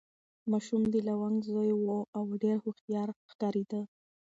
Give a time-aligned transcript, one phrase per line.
[0.51, 1.85] ماشوم د لونګ زوی و
[2.17, 3.81] او ډېر هوښیار ښکارېده.